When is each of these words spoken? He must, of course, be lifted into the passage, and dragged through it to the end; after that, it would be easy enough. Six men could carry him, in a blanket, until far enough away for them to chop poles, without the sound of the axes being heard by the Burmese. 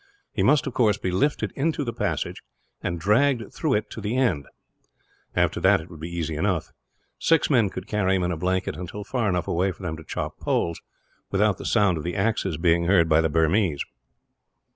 He 0.33 0.41
must, 0.41 0.65
of 0.65 0.73
course, 0.73 0.97
be 0.97 1.11
lifted 1.11 1.51
into 1.51 1.83
the 1.83 1.93
passage, 1.93 2.41
and 2.81 2.99
dragged 2.99 3.53
through 3.53 3.75
it 3.75 3.91
to 3.91 4.01
the 4.01 4.17
end; 4.17 4.47
after 5.35 5.59
that, 5.59 5.79
it 5.79 5.91
would 5.91 5.99
be 5.99 6.09
easy 6.09 6.35
enough. 6.35 6.71
Six 7.19 7.51
men 7.51 7.69
could 7.69 7.85
carry 7.85 8.15
him, 8.15 8.23
in 8.23 8.31
a 8.31 8.35
blanket, 8.35 8.75
until 8.75 9.03
far 9.03 9.29
enough 9.29 9.47
away 9.47 9.71
for 9.71 9.83
them 9.83 9.95
to 9.97 10.03
chop 10.03 10.39
poles, 10.39 10.81
without 11.29 11.59
the 11.59 11.65
sound 11.65 11.99
of 11.99 12.03
the 12.03 12.15
axes 12.15 12.57
being 12.57 12.85
heard 12.85 13.07
by 13.07 13.21
the 13.21 13.29
Burmese. 13.29 13.83